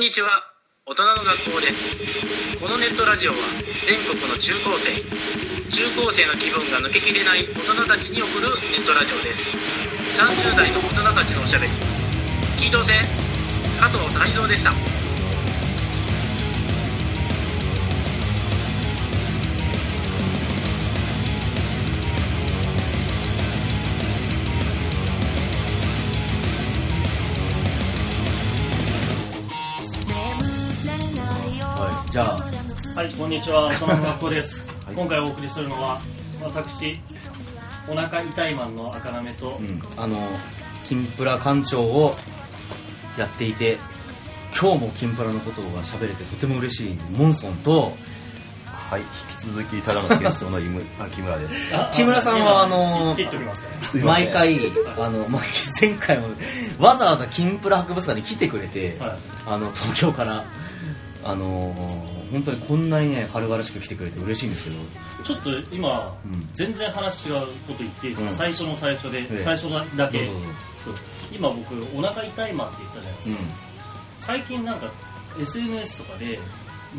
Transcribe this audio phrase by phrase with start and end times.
[0.00, 0.30] んにちは。
[0.86, 1.98] 大人の学校です。
[2.58, 3.36] このネットラジオは
[3.86, 4.96] 全国の中高生
[5.70, 9.58] 中高生の気分が抜けきれない大人たちに送るネットラジオです。
[10.16, 11.72] 30代の大人たちのおしゃべり。
[12.56, 12.94] 聞いとせ
[13.78, 14.99] 加藤泰造でした。
[33.00, 34.68] はい、こんにちは、大人の学校です。
[34.84, 35.98] はい今回お送りするのは、
[36.42, 37.00] 私、
[37.88, 40.18] お腹痛いマンの赤なめと、うん、あの、
[40.86, 42.12] 金プラ館長を
[43.16, 43.78] やっていて、
[44.52, 47.94] 今日も金プラのことが喋れてとても嬉しいモンソンと、
[48.66, 49.06] はい、引
[49.38, 51.74] き続きただのゲストの木村です。
[51.74, 54.58] あ木村さんはあのー毎回、
[54.98, 55.42] あの、まあ
[55.80, 56.28] 前回も
[56.78, 59.10] わざわざ金プラ博物館に来てくれて、はい
[59.46, 60.44] あの、東京から、
[61.24, 64.76] あのー本当にこんなにね、軽々しく来てくれて嬉しいんですけど、
[65.24, 66.48] ちょっと今、うん。
[66.54, 68.36] 全然話違うこと言っていいですか、うん。
[68.36, 69.38] 最初の最初で、ええ。
[69.38, 70.28] 最初だけ、
[71.32, 73.36] 今僕、お腹痛いマンって言ったじゃないですか。
[74.20, 74.90] 最近なんか、
[75.40, 76.38] SNS とかで、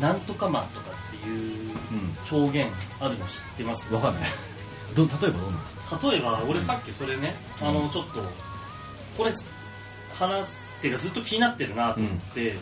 [0.00, 3.86] なんとかマンとかっていううん、表現あるの知ってます？
[3.90, 4.30] うん、わかんない。
[4.96, 6.10] ど、例えばどんな？
[6.10, 7.68] 例えば俺さっきそれね、うん。
[7.68, 8.22] あのちょっと
[9.16, 9.32] これ
[10.14, 12.56] 話すっていうかずっと気になってるなと思って、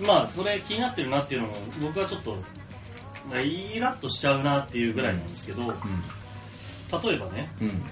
[0.00, 2.36] まあそれ気になってるなっていうのも僕はちょっと
[3.34, 7.68] イラッとしちゃうなっていうぐらいなんですけど、例えばねうん。
[7.68, 7.82] うん。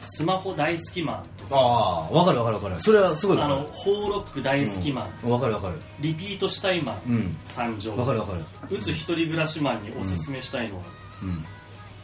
[0.00, 2.80] スマホ大好きマンとかああ、わかるわかるわかる。
[2.80, 5.74] それはすごいわあかるのホーロック大好きマン、うんわかるわかる。
[6.00, 7.36] リピートしたいマン、うん。
[7.46, 8.44] 参上わかるわかる。
[8.70, 10.82] うつ一人暮らしマンにおすすめしたいのは、
[11.22, 11.44] うん。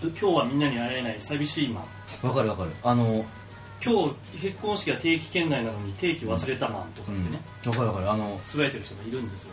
[0.09, 1.83] 今日はみんなに会えない寂しいマ
[2.23, 2.71] ンわかるわかる。
[2.83, 3.25] あの、
[3.85, 8.11] 今日結婚式は定期圏内なのに定期忘れたマンとかってね、わかるわかる。
[8.11, 9.51] あの、つぶやいてる人がいるんですよ。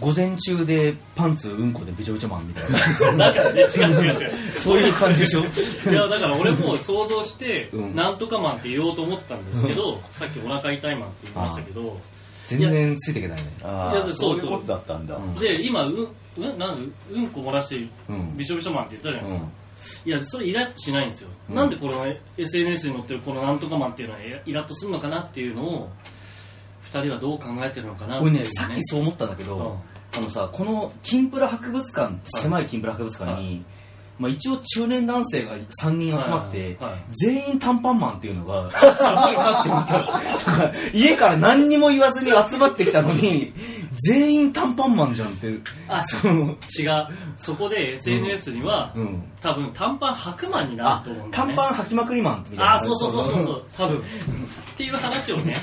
[0.00, 3.32] 午前中でパンツうんこでびちょびちょマンみたいな。
[3.32, 4.32] だからね違う違う違う。
[4.60, 5.40] そういう感じでしょ？
[5.40, 7.96] いやだから俺も想像して、うん。
[7.96, 11.98] なんとかマンって言おうと思ったんですけどさっきお腹痛いマンって言いましたけど
[12.46, 13.50] 全然ついていけないね。
[13.64, 14.38] ああ、そうそう。
[14.38, 15.16] いうことだったんだ。
[15.16, 15.34] うん。
[15.34, 18.36] で今ううんなんでうんこ漏らしてうん。
[18.36, 19.48] びしょびしょマンって言ったじゃないですか、う
[20.04, 21.54] いやそれイラッとしないんですよ、うん。
[21.54, 22.06] なんでこの
[22.36, 25.90] SNS に載ってるこのなんとかマンっていうのはイラッとするのかなっていうのを
[26.92, 29.78] 2人はどう考えてるのかなね、さっきそう思ったんだけど、
[30.16, 33.64] あのさ、この金プラ博物館、狭い金プラ博物館に、
[34.18, 40.72] まあ一応中年男性が3人集まって、はいはい全員短パンマンっていうのが、すごいなって思った。
[40.92, 43.52] 家から何にも言わずに集まってきたのに、
[44.06, 45.58] 全員短パンマンじゃんって。
[45.88, 47.06] あその、違う。
[47.36, 49.22] そこで SNS には、うん。
[49.40, 52.74] 多分短パン履くマンになあると思うん、だよね短パン履きまくりマンみたいな。
[52.74, 53.44] あそうそうそうそう。
[53.44, 53.98] そう多分。
[53.98, 54.00] っ
[54.76, 55.56] ていう話をね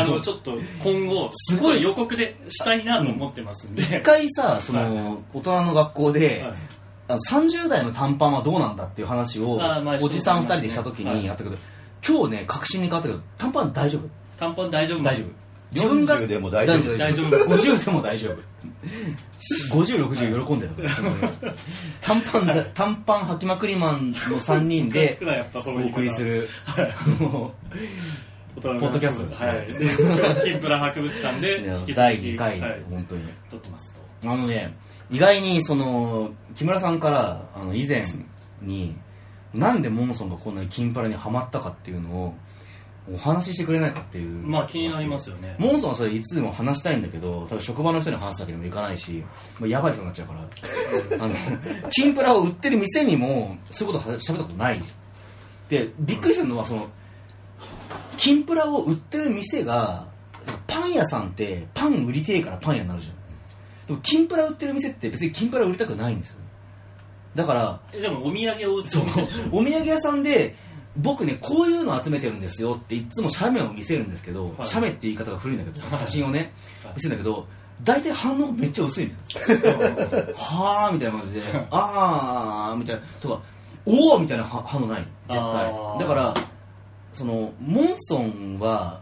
[0.00, 1.82] あのちょっと今後すごい。
[1.84, 6.54] 予告でしたいなと思ってますんで、一回さ、その、大人の学校で、はい
[7.08, 11.20] あの30代の短パンはどうなんだっていう話をあまあおじさん2人でした時はい。
[11.20, 11.56] にあったけど、
[12.06, 14.08] 今日ね確信に変わったけど短パン大丈夫？
[14.38, 15.02] 短パン大丈夫。
[15.02, 15.26] 大丈夫。
[15.72, 16.96] 自分が40でも大丈夫。
[16.96, 17.28] 大丈夫。
[17.50, 18.38] 50でも大丈夫。
[19.74, 20.72] 5060喜んでる。
[22.00, 26.48] 短パンだ短パン履きまくりマンの3人で少ないやっぱそのお言い方送りする
[27.18, 27.52] も
[28.56, 29.54] 大人のポッドキャストですはい。
[29.66, 34.30] で今日はキンプラ博物館うで引き続き第2回はい、本当に撮ってますと。
[34.30, 34.74] あのね、
[35.10, 38.02] 意外にその木村さんからあの以前
[38.62, 38.96] に
[39.52, 42.34] なんでモンソンがこんなに金パラにハマったかっていうのを
[43.12, 44.46] お話ししてくれないかっていう。
[44.46, 45.56] まあ気になりますよね。
[45.58, 49.22] モンソンはそれいつでも話したいんだけど多分職場の人に話すわけにもいかないし、
[49.60, 51.24] まあ、やばい人になっちゃうから。
[51.24, 51.34] あの
[51.90, 54.82] 金プラを売ってる店にもそういうことは喋ったことない。
[55.68, 56.88] でびっくりするのはその
[58.16, 60.06] 金プラを売ってる店が
[60.66, 63.14] パン屋さんってパン売りてえからパン屋になるじゃん
[63.86, 66.38] でも金プラ売ってる店って別に金プラ売りたくないんですよ
[67.34, 69.56] だからえでもお土産を売ってお店でしょ？
[69.56, 70.54] お土産屋さんで
[70.96, 74.66] 僕ねこういうの集めてるんですよっていつも写メを見せるんですけど、はい。
[74.68, 75.98] 写メって言い方が古いんだけどはい。
[75.98, 76.52] 写真をね、
[76.84, 76.92] はい。
[76.94, 77.46] 見せるんだけど
[77.82, 79.58] 大体反応めっちゃ薄いんですよ。
[80.36, 81.42] はあみたいな感じで
[81.72, 83.40] ああみたいなとか
[83.84, 85.00] おおみたいなは反応ない。
[85.28, 86.00] 絶あ対ー。
[86.00, 86.34] だから
[87.12, 89.00] そのモンソンは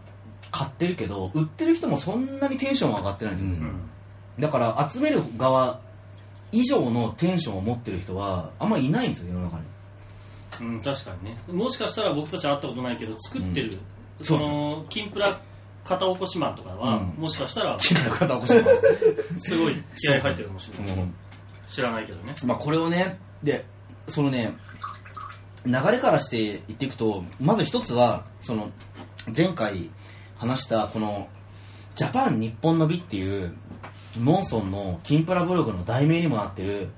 [0.49, 3.89] 買ってるけど売ってる人もそんなにテンションは上がってないんですよ、うん
[4.39, 5.79] だから集める側
[6.51, 9.63] 以上のテンションを持ってる人はあんまりいないんですよ世の中に。
[10.61, 11.37] うん、確かにね。
[11.47, 13.79] もしかしたら僕たち会ったことないけど作ってる、
[14.19, 14.25] うん。
[14.25, 15.39] その金プラ
[15.83, 17.21] 片起こしマンとかは、うん。
[17.21, 20.99] もしかしたら気の方起こしてますすごい気合い入ってるかもしれない、う。
[21.01, 21.13] ん
[21.67, 22.35] 知らないけどね。
[22.45, 23.65] まあこれをねで
[24.07, 24.55] そのね
[25.65, 28.69] 流れからして言っていくとまず一つはその
[29.35, 29.89] 前回
[30.37, 31.29] 話したこの
[31.95, 33.53] ジャパン日本の美っていう、
[34.19, 36.89] モンソンの金プラブログの題名にもなってる、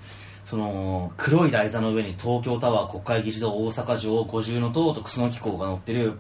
[0.46, 6.20] その、黒い台座の上に東京タワー、国会議事堂、大阪城、五重塔とクスノキ港が載ってる、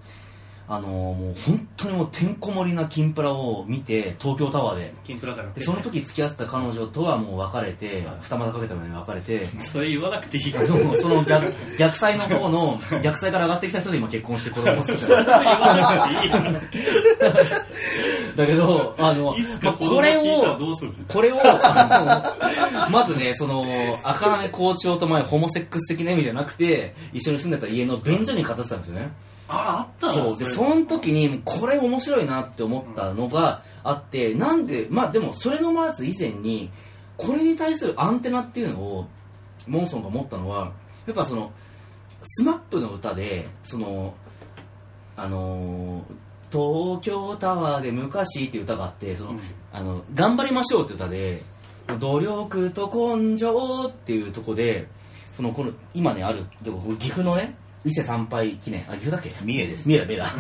[0.67, 4.95] あのもう本当にもうてんこ盛りな金プラを見て、東京タワーで。
[5.03, 8.17] 金プラからでその時付き合ってた彼女とはもう別れて、はい。
[8.19, 15.07] 二股かけたように別れて、それ言わなくていいかそのその逆逆サイの方の、逆サイから上がってきた人で今結婚して子供を作ってる。
[15.07, 16.85] 言わなくていい
[18.35, 20.57] だけど、あの、まあこれを、
[21.07, 21.37] これを、
[22.91, 23.65] まずね、その、
[24.03, 29.11] 赤羽校長と前、ホモセックス的な意味じゃなくて、一緒に住んでた家の便所に飾ってたんですよね。
[29.47, 30.37] ああったそう。
[30.37, 36.71] で、その時に、これ面白いなって思ったのがあって、なんで、まあでも、それのまず以前に、
[37.17, 39.07] これに対するアンテナっていうのを、
[39.67, 40.73] モンソンが持ったのは、
[41.05, 41.51] やっぱその、
[42.23, 44.15] スマップの歌で、その、
[45.15, 49.39] あのー東京タワーで昔っていう歌があって、その、うん
[49.73, 51.43] あの、頑張りましょうって歌で、
[51.99, 54.87] 努力と根性っていうとこで、
[55.35, 59.29] その、この、今ね、ある、でも岐阜のね、伊勢参拝記念、あ、岐阜だっけ？
[59.43, 59.87] 三重です。
[59.87, 60.33] 三重だ、三重だ。
[60.35, 60.39] う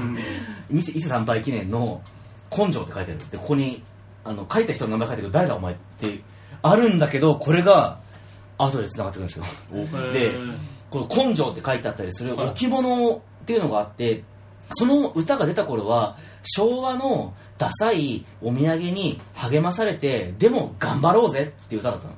[0.73, 2.01] ん 伊勢参拝記念の
[2.55, 3.17] 根性って書いてある。
[3.31, 3.83] で、ここに、
[4.23, 6.21] あの、書いた人の名前書いてある誰だお前って、
[6.61, 7.99] あるんだけど、これが、
[8.57, 9.45] 後で繋がってくるんですよ。
[10.13, 10.31] で
[10.89, 14.23] この根性って書いてあったりするはい置物っていうのがあって、
[14.73, 22.13] その歌が出た頃は、昭和のダサいお土産に励まされて、でも頑張ろうぜっていう歌だったの。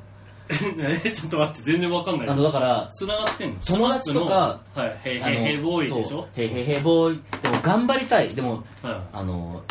[0.80, 3.56] えちょっと待って全然わかんないあの、だから、繋がってんの？
[3.66, 5.36] 友達とかはいヘイあの？
[5.36, 6.28] ヘイヘイボーイでしょ？
[6.34, 7.22] ヘイヘイヘイボーイ。
[7.42, 8.30] でも頑張りたい。
[8.30, 9.62] でも、はあの、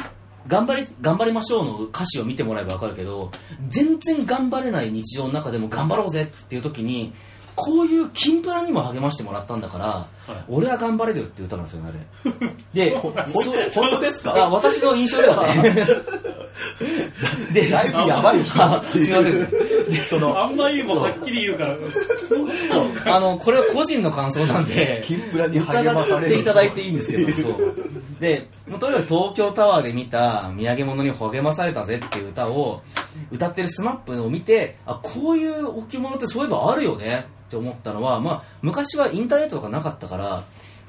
[0.46, 3.30] 頑張り、頑張りましょうの歌詞を見てもらえばわかるけど、
[3.70, 7.12] 全然頑張れない日常の中でも頑張ろうぜっていう時に、
[7.56, 12.30] こういう金プラにも励ましてもらったんだから、い俺は頑張れるよって歌なんですよね、あ
[12.74, 12.84] れ。
[12.90, 13.44] で、ほ本
[13.90, 14.34] 当ですか？
[14.36, 15.74] あ私の印象ではね。
[17.52, 19.40] で、だいぶやばい人あすみません。
[19.90, 27.74] で、その、あんまりもはっきり言うからあの、これは個人の感想なんで、 金プラに励まされていただいていいんですけど、そう。
[28.20, 32.82] で、もうとにかく東京タワーで見た土産物に励まされたぜっていう歌を
[33.30, 40.44] 歌ってるスマップを見て、あ、こういう置物ってそういえばあるよねって思ったのは、まあ、昔はインターネットとかなかったから、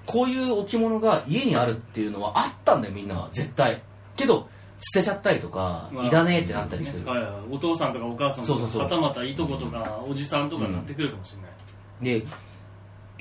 [0.07, 3.29] こういう置物が家にあるっていうのはあったんだよ、みんなは。
[3.31, 3.83] 絶対。
[4.15, 4.47] けど、
[4.79, 7.05] 捨てちゃったりとか、まあいらねえってなったりする。
[7.05, 12.25] はいはいお父さんとかお母さんとかはたまたいとことかおじさんとかになってくるかもしれない、で、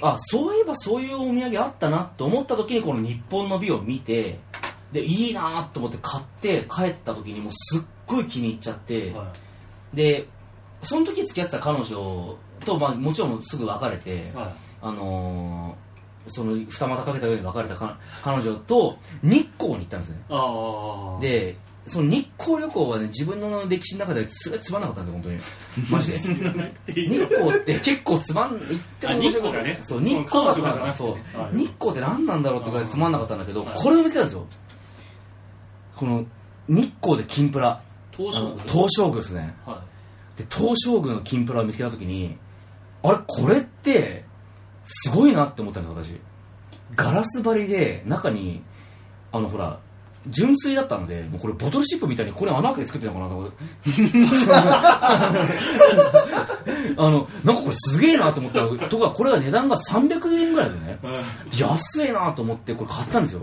[0.03, 4.39] あ、そういえばそういうお土産あったなと思った時にこの日本の美を見て、
[4.93, 9.33] で、いいなと思って買って帰った時にもうすっごい気に入っちゃって、は
[9.95, 10.29] で、
[10.83, 14.55] その時付き合ってた彼女と、まあもちろんすぐ別れて、いはい。
[14.83, 15.87] あのー
[16.29, 20.19] その二股かけた上に別れたか彼女と日光に行ったんですね。
[21.21, 21.57] で、
[21.87, 25.87] その日光旅行はね、自分の歴史の中ですごいつまんなかったんですよ、本当に。
[25.91, 26.19] マジで。
[26.19, 29.81] 日光って結構つまん、言っても面白くないあ日光がね？
[29.83, 31.19] そう、日光がその彼女がじゃなくてそ
[31.53, 34.47] う日光って何なんだろうってぐらいつまんなかったんだけど、はいこれを見つけたんですよ。
[35.95, 36.25] この、
[36.69, 37.81] 日光で金プラ。
[38.11, 39.55] 東証あの東照宮ですね。
[39.65, 39.83] は
[40.37, 42.37] で、東照宮の金プラを見つけたときに、
[43.03, 44.25] あれ、これって、
[44.85, 46.21] すごいなって思ったんですよ、私。
[46.95, 48.63] ガラス張りで、中に、
[49.33, 49.81] あの、ほら、
[50.29, 53.57] 純粋だったので、もうこれボトルシップみたいにこれ穴開けて作ってるのかなと思って。
[56.99, 60.99] あの、なんかこれすげえなと思ったら、とか、これが値段が300円ぐらいでね、
[61.59, 63.43] 安いなと思ってこれ買ったんですよ。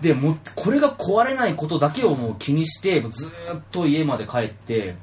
[0.00, 4.96] で、もう、これが壊れないことだけをもう気にして、ずーっと家まで帰って、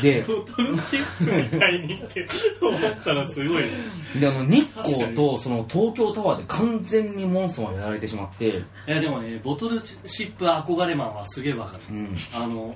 [0.00, 2.26] で、ボトルシップみたいにって
[2.60, 3.70] 思ったらすごいね。
[4.18, 11.82] で、あの、日光とその東京タワーで完全にモンソンはやられてしまって、いやでもねボトルシップ憧れマンはすげえわかる。
[11.90, 12.16] うん。
[12.34, 12.74] あの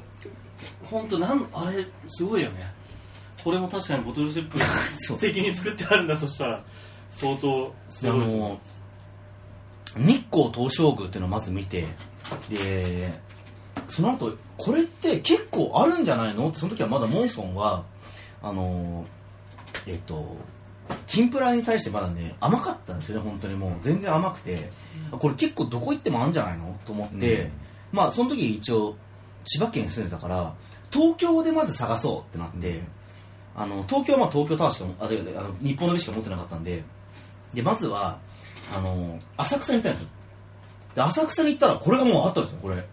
[0.84, 2.70] 本当なんあれすごいよね。
[3.42, 4.50] これも確かにボトルシッ
[5.00, 5.18] そう。
[5.18, 6.64] プ的に作ってあるんだとしたら
[7.10, 8.60] 相当すごいの、
[9.96, 11.86] 日光東照宮っていうのをまず見て、
[12.50, 13.18] で、
[13.88, 16.48] その後、これって結構あるんじゃないの？
[16.48, 17.84] って、その時はまだモンソンは、
[18.42, 19.06] あの、
[19.86, 20.36] えっと、
[21.06, 23.72] 金プラに対してまだね、甘かったんですよね、本当にもう。
[23.82, 24.70] 全然甘くて、
[25.10, 26.78] これ結構どこ行ってもあるんじゃないの？
[26.86, 27.50] と思って、うん。
[27.92, 28.96] まあ、その時一応、
[29.44, 30.54] 千葉県に住んでたから、
[30.90, 32.80] 東京でまず探そうってなって、
[33.54, 36.82] あの、東京はまあ東京タワーしかも、あ、であの日本の美しか持ってなかったんで、
[37.54, 38.18] で、まずは、
[38.76, 40.08] あの、浅草に行ったんですよ。
[40.94, 42.84] で、浅草に行ったら、これがもうあったんですよ、これ。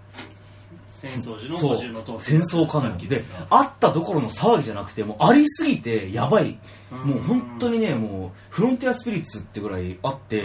[1.03, 1.75] 戦争時のそう。
[1.75, 6.57] 五重の塔戦争観音であったどころの騒ぎじゃなくてもうありすぎてやばい。
[6.91, 10.43] もう本当にねもうフロンティアスピリッツってぐらいあって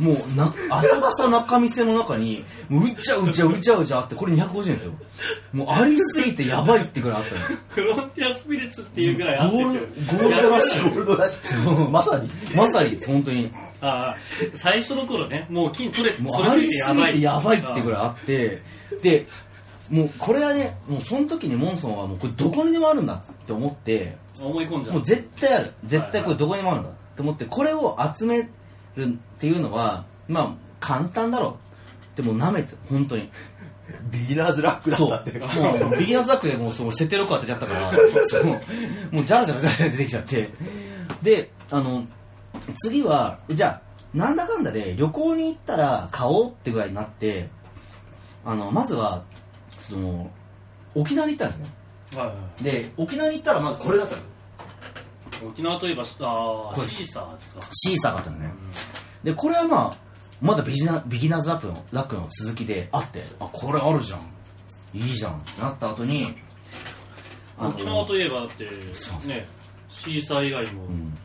[0.00, 4.92] もうな浅草中見世の中にもううっちゃうっちゃうっちゃうちゃあってこれ250円ですよ。
[5.52, 7.40] もうありすぎてやばいってぐらいあったの。
[7.68, 9.56] フロンティアスピリッツっていうぐらいあって。
[9.56, 10.82] ゴールゴールドラッシュ。
[10.82, 11.88] ゴールドラッシュ。
[11.90, 12.30] まさに。
[12.54, 13.50] まさに本当に。
[13.80, 14.16] ああ
[14.54, 17.12] 最初の頃ねもう金取れもうそれすありすぎぎてやばい。
[17.12, 18.62] てやばいってぐらいあって。
[19.02, 19.26] で
[19.90, 24.96] もうこれはねもうその時にモンソンはもうこれどこにでもあるんだって思って思い込んじゃう。
[24.96, 25.72] もう絶対ある。
[25.84, 28.48] 絶対これどこにもあるんだと思ってこれを集め
[28.96, 31.58] るっていうのはまあ簡単だろ
[32.14, 32.16] う。
[32.16, 33.30] でも舐めて本当に。
[34.10, 35.46] ビギナーズラックだったっても
[35.92, 37.92] うビギナーズラックでもうそう設定録当てちゃったから。
[38.26, 40.50] そうもうじゃらじゃらじゃらじゃら出てきちゃって
[41.22, 42.04] であの
[42.82, 47.48] 次はじゃあなんだかんだで旅行に行ったら買おうってぐらいになって
[48.44, 49.22] あのまずは
[49.90, 50.30] その
[50.94, 51.76] 沖縄に行ったんですね。
[52.16, 55.48] はいはいで沖縄に行ったらまずこれだったんですよ。
[55.50, 57.60] 沖縄といえばあこれあシーサーですか。
[57.70, 58.52] シーサーがあったんですね。
[59.24, 59.96] でこれはまあ
[60.40, 64.20] まだビギナビギナーズラックのラックの続きであってあこれあるじゃん。
[64.94, 66.34] いいじゃんなった後に
[67.58, 69.28] 沖縄といえばだってそう。
[69.28, 69.46] ね
[69.88, 70.84] シーサー以外も。
[70.84, 71.18] うん。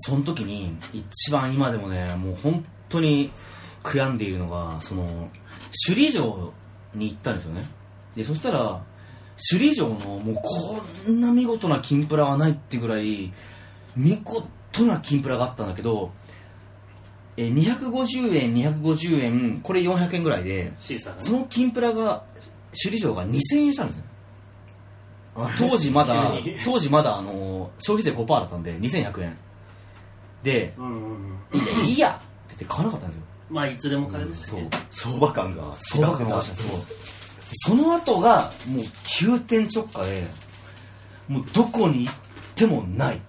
[0.00, 3.30] その時に一番今でもねもう本当に
[3.82, 5.28] 悔やんでいるのがその
[5.86, 6.52] 首里城
[6.94, 7.68] に行ったんですよね
[8.16, 8.82] でそしたら
[9.50, 13.32] 首里城のもうこんな見事な金プラはないってぐらい
[13.96, 16.12] 見事な金プラがあったんだけど
[17.36, 21.28] えー250円250円これ400円ぐらいでシーサーがね。
[21.28, 22.24] その金プラが
[22.82, 24.04] 首里城が2000円したんですよ。
[25.58, 26.32] 当時まだ
[26.64, 29.36] 当時まだあの消費税5%だったんで2100円。
[30.44, 31.58] でうんうんうん。
[31.58, 33.24] いいじゃんいいやって言って買わなかったんですよ。
[33.50, 34.60] まあいつでも買えるしそう。
[34.60, 36.56] ね相場感が相場感がそう
[37.52, 40.26] その後がもう急転直下で
[41.28, 42.14] もうどこに行っ
[42.54, 43.20] てもない。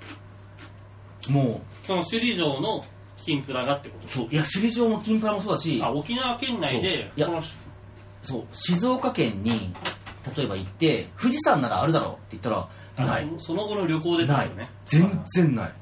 [1.30, 2.86] もその首里城の
[3.18, 7.44] 金プラがってこうそういや首里城も金プラもそうだしとあ沖縄県内でそういや
[8.22, 9.74] そう静岡県に
[10.36, 12.70] 例えば行って富士山ならあるだろうって言ったら
[13.08, 13.30] ない。
[13.40, 14.70] そその後の旅行でないとね。
[14.86, 15.74] 全然ない。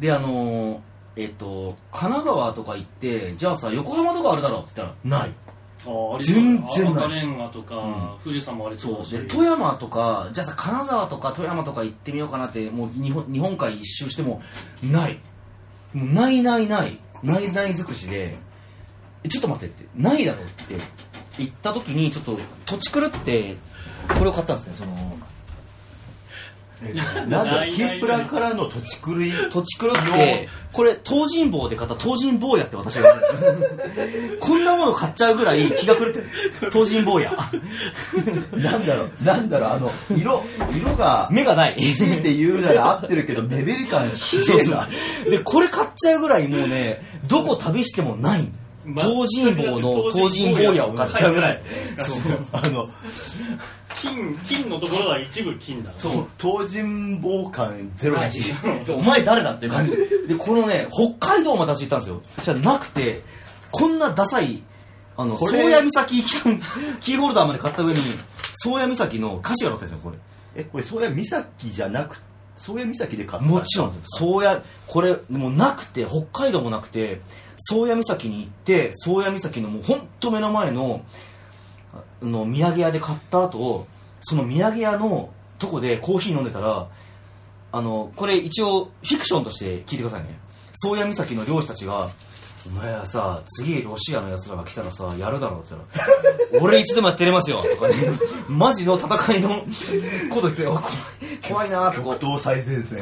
[0.00, 0.80] であのー
[1.14, 5.34] えっ、と神奈川とか行ってじゃあさ横浜とかあるだろうって言ったらない
[6.24, 7.04] 全然ない。
[7.04, 8.10] 赤レンガとか、うん。
[8.22, 9.10] 富士山もありそう。
[9.10, 14.42] で富山とかじゃあさ金沢とか富山とか行ってみようかなってもう日本日本海一周しても
[14.82, 15.18] ない。
[15.92, 16.98] もうないないない。
[17.22, 18.36] ないない尽くしで。
[19.24, 19.88] えちょっと待ってって。
[19.96, 20.76] ないだろうって
[21.38, 23.56] 言った時にちょっと土地狂って
[24.18, 25.11] これを買ったんですねその
[27.28, 30.48] なんだ金プラからの土地狂い土地狂って。
[30.72, 33.14] これ東尋坊で買った東尋坊やって私が。
[34.40, 36.26] こんなもの買っちゃうぐらい気が狂ってる。
[36.72, 37.36] 東尋坊や。
[38.54, 40.42] なんだろうなんだろうあの色
[40.74, 41.76] 色が目がない。
[41.94, 44.88] 強いて言うなら合ってるけど目減り感ひそうえな。
[45.26, 45.30] う。
[45.30, 48.42] で、これ買っちゃうぐらいもうね、どこ旅してもない。
[48.42, 51.60] ま東尋坊の東尋坊屋を買っちゃうぐらい。
[52.52, 52.88] あの
[54.00, 56.26] 金金のところは一部金だねそう。
[56.38, 58.28] 東尋坊感ゼロだ
[58.94, 60.26] お前誰だっていう感じで。
[60.28, 62.22] で、このね、北海道まで私行ったんですよ。
[62.42, 63.20] じゃなくて、
[63.70, 64.62] こんなダサい、
[65.16, 66.22] あの、宗谷岬
[67.00, 68.00] キーホルダーまで買った上に、
[68.64, 70.16] 宗谷岬の歌詞が載ってるんですよ、これ。
[70.54, 72.20] えこれ宗谷岬じゃなく
[72.64, 73.48] 宗谷岬で買った。
[73.48, 77.20] もちろん宗谷これもうなくて北海道もなくて
[77.58, 81.04] 宗谷岬に行って宗谷岬のもう本当目の前の
[81.92, 83.86] あの土産屋で買った後
[84.20, 86.88] その土産屋のとこでコーヒー飲んでたら
[87.72, 90.38] あのこれ一応フィクションとして聞いてくださいね。
[90.84, 92.10] 宗谷岬の漁師たちが
[92.66, 95.82] お前はさ次ロシアのやつらが来たらさやるだろうって言っ
[96.50, 97.94] たら 俺いつでもやってやりますよとかね。
[98.48, 99.48] マジの戦いの
[100.30, 100.84] こと言っておい怖い
[101.48, 102.98] 怖いなーってこう極東最前線。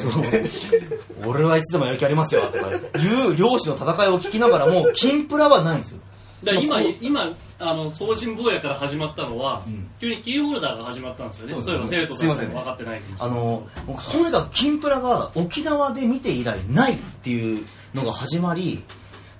[1.26, 5.98] 俺はいつでもやる気ありますよとかいう漁師の戦いを聞きながらも金プラはないんですよ。
[6.42, 9.88] だから今今あの送信坊やから始まったのは、ん。
[10.00, 11.52] 急にキーホルダーが始まったんですよね。
[11.54, 13.16] そうそういえば生徒たちも分かってないっていう。
[13.18, 18.82] あの僕とにかく金プラが沖縄で見て以来ないっていうのが始まり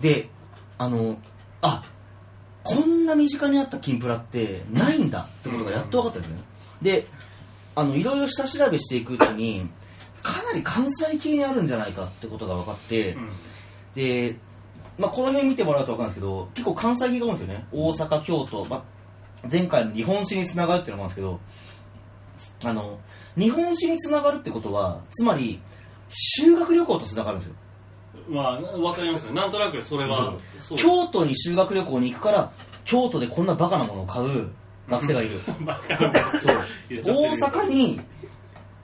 [0.00, 0.28] で
[0.78, 1.18] あの
[1.62, 1.84] あ
[2.62, 6.38] こんな身近にあった金プラってないんだってことがやっと分かったんですね。
[6.82, 7.06] で
[7.74, 9.68] あのいろいろ下調べしていくうちに
[10.22, 13.30] かなり関西系にあるんじゃないかってことが分かって、うん。
[13.94, 14.36] で、
[14.98, 17.66] まあ、この辺見てもらうと分かるんですけど結構関西系が多いんですよね。
[17.72, 18.82] 大阪京都、まあ、
[19.50, 21.38] 前回の日本史につながるっていうのもあるんで
[22.38, 22.98] すけどあの
[23.38, 25.60] 日本史につながるってことはつまり
[26.10, 27.54] 修学旅行とつながるんですよ
[28.30, 30.78] まあ分かりますよなんとなくそれは、そう。
[30.78, 32.52] 京都に修学旅行に行くから
[32.84, 34.48] 京都でこんなバカなものを買う
[34.88, 35.38] 学生がいる。
[35.64, 36.56] バカそう。
[36.88, 37.30] 言っちゃってる。
[37.30, 38.00] 大阪に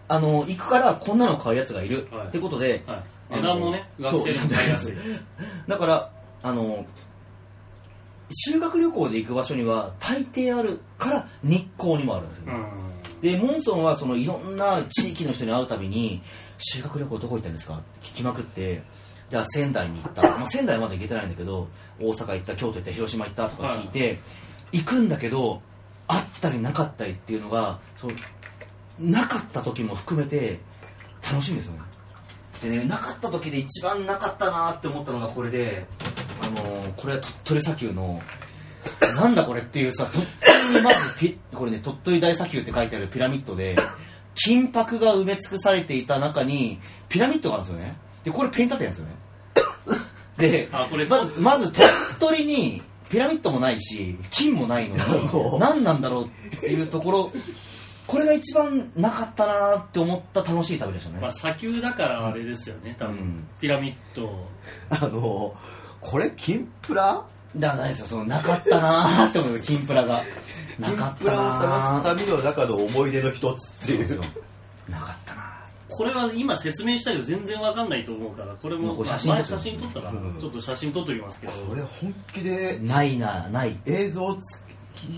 [0.09, 2.27] あの行くからこんなの買うやつがいる、はい。
[2.29, 3.03] ってことで、はい。
[3.37, 4.95] 値段もね学生にも買いやすい。
[5.67, 6.11] だから
[6.43, 6.85] あの
[8.33, 13.21] 修学旅行で行く場所には大抵あるから日光にもあるんですよ、うん。
[13.21, 16.23] でモンソンはそのいろんな地域の人に会うたびに
[16.59, 17.75] 修学旅行どこ行ったんですか？
[17.75, 18.83] って聞きまくって
[19.29, 21.69] じゃあ仙台に行った、まあ、仙台まで行けてないんだけど
[22.01, 24.19] 大阪行った京都行った広島行ったとか聞いて、
[24.73, 25.63] 行くんだけど
[26.07, 28.13] あったりなかったりっていうのがそう
[29.01, 30.61] なかった時も含めて
[31.29, 31.81] 楽しいんですよね。
[32.63, 35.87] でねなかった時で一番なかったなって思ったのがこれで
[36.41, 38.23] あのーこれは鳥取砂丘の
[39.17, 43.77] なんだこれっていうさ鳥取にまずピこれね鳥取大砂丘って書いてあるピラミッドで
[44.35, 46.79] 金箔が埋め尽くされていた中に
[47.09, 49.15] ピラミッドがあるんですよねでこれペン立てなんですよね。
[50.37, 55.03] であこれまずまず鳥取にピラミッドもないし金もないのに
[55.61, 57.33] 何なんだろうっていうところ
[58.09, 63.49] これが一番なかったなって思った楽しい旅でしたね、まあ砂丘だからあれですよね多分、うん。
[63.61, 64.49] ピラミッド。
[64.91, 65.55] あの
[66.01, 67.25] これ金プラ？
[67.57, 70.23] だからないですよそのなかったなーって思う金プラが。
[70.81, 74.21] な金かったプラを探なーす旅の中の思い出の一つっていう。
[74.89, 75.46] なかったな
[75.97, 80.37] これは今説明したけど全然わかんないと思うからこれも写真撮って前写真撮ったから、うん。
[80.39, 81.53] ちょっと写真撮っときますけど。
[81.53, 83.79] これ本気でないなない。
[83.87, 84.66] 映像付き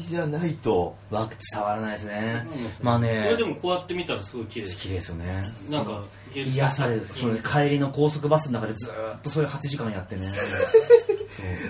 [0.09, 2.47] じゃないとわ伝わらないですね。
[2.83, 3.23] まあね。
[3.25, 5.43] これでもこうやって見たらすごい綺麗綺麗ですよね。
[5.71, 6.05] なんか
[6.35, 7.07] 癒される。
[7.07, 10.33] そ帰りの高速バスの中でずーっとそれ8時間やってね。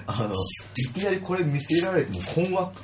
[0.06, 0.34] あの
[0.76, 2.80] いきなりこれ見せられても困惑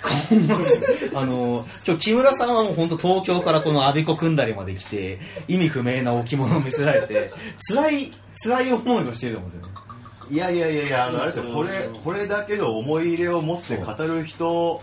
[1.14, 7.33] あの今日木村さんはもう本当東京からこの我孫子組んだりまで来て意味不明な置物を見せられて
[7.69, 8.12] 辛い
[8.43, 9.84] 辛い思いをしてると思うんですよね
[10.31, 11.52] いやいやいやいやあのあれですよ。
[11.52, 14.81] これこれだけの思い入れを持って語る人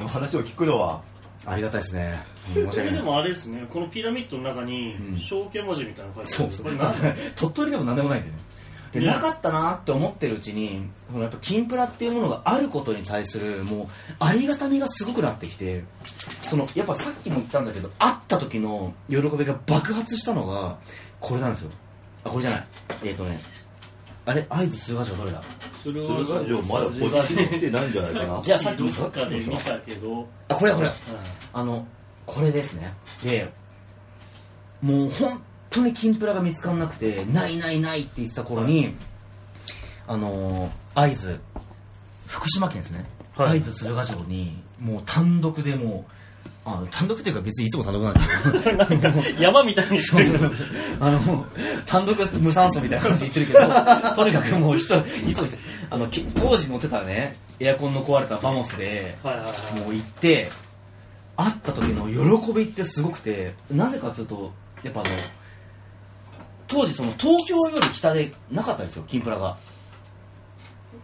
[0.00, 1.02] の話を聞くのは
[1.44, 2.22] ありがたいですね。
[2.54, 3.04] 申しこれで訳ないです。
[3.04, 3.66] もあれですね。
[3.70, 5.16] このピラミッドの中にうん。
[5.16, 8.36] 象形文字みたいなの書いてあるそう鳥取でも何でもないんでね。
[8.92, 13.86] でねなかったなって思ってるうちにそのやっぱ金プラっていうものがあることに対するもう
[14.18, 15.84] ありがたみがすごくなってきて
[16.42, 20.78] そのやっぱさっきも言ったんだけど会った時の喜びが爆発したのが
[21.20, 21.70] これなんですよ。
[22.24, 22.66] あこれじゃない。
[23.04, 23.38] えっ、とね
[24.28, 25.42] あれ会津通話城どれだ？
[25.82, 28.42] それ鶴ヶ城まだポジション来てないんじゃないかな。
[28.42, 30.92] じゃあさっきど見っかで見たけど、あこれこれう
[31.54, 31.86] あの
[32.26, 32.92] これですね。
[33.24, 33.50] で
[34.82, 38.94] もう本当に金プラが見つからなくてないないないって言ってた頃に、
[40.06, 41.40] あのー会津
[42.26, 43.60] 福島県ですね、はい。
[43.60, 46.12] 会津鶴ヶ城にもう単独でもう
[46.68, 50.50] あ単独っていうか別にいつも単独なんですけど ん山みたいにしてる。
[51.00, 51.46] あの
[51.86, 53.66] 単独無酸素みたいな感じで言ってるけ
[54.12, 55.48] ど とにかくもう人いつも
[55.90, 60.50] あのき当時乗ってたねエアコンの壊れたバモスでもう行って
[61.36, 62.08] 会った時の
[62.40, 64.52] 喜びってすごくてなぜかというと
[64.82, 65.10] やっぱあの
[66.66, 69.56] 当時その東京より北でなかったんですよ金プラが。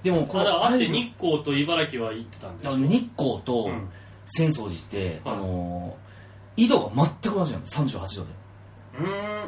[0.03, 3.89] でもこあだからの会津あって日光と茨城は行ってたんであの日光とうん
[4.27, 5.35] 浅草寺って、はい。
[5.35, 5.97] あの
[6.57, 7.67] 緯度が全く同じなの。
[7.67, 8.31] 38度で、
[9.01, 9.03] う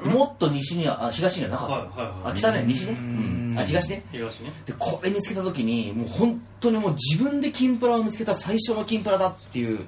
[0.04, 0.12] ーん。
[0.12, 2.32] もっと西にはあ東にはなかった、はいはいはい。
[2.32, 3.54] あ北ね西ね、ううん。
[3.54, 4.02] ん、あ東ね。
[4.12, 4.52] 東ね。
[4.66, 9.86] でこれ見つけた時にもう本当にもう自分で金プラを見つけた最初の金プラだっていう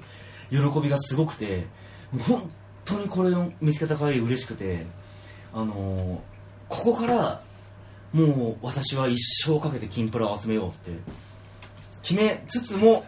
[0.49, 1.67] 喜びがすごくて
[2.11, 2.51] もう本
[2.85, 4.85] 当にこれを見つけた限り嬉しくて
[5.53, 6.19] あのー
[6.69, 7.41] ここから
[8.13, 10.91] もう私は一生かけて金プラを集めようって
[12.03, 13.05] 決めつつも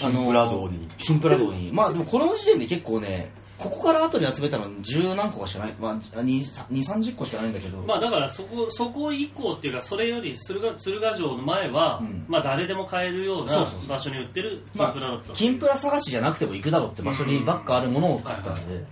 [0.00, 0.88] あのー金プラ道に。
[0.98, 1.70] 金プラ道に。
[1.72, 12.24] まあでもこの時点で結構ねここから後に集めたの十何個かしかない、まあ、2 3 0個しかないんだけど、まあだからそこそこ以降っていうかそれより鶴ヶ鶴ヶ城の前は、うん。
[12.28, 18.84] まあ誰でも買えるような場所に売ってるまあ金プラだった、金プラ探しじゃなくても行くだろうって場所にばっかあるものを買ったんで、